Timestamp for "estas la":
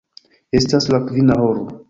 0.59-1.01